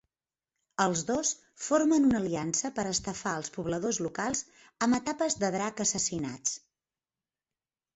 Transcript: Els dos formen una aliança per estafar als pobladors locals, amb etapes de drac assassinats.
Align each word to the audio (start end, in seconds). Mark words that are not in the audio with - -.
Els 0.85 1.03
dos 1.09 1.33
formen 1.65 2.07
una 2.07 2.17
aliança 2.21 2.73
per 2.81 2.87
estafar 2.93 3.37
als 3.37 3.55
pobladors 3.61 4.03
locals, 4.09 4.45
amb 4.89 5.03
etapes 5.03 5.41
de 5.45 5.57
drac 5.61 5.89
assassinats. 5.91 6.61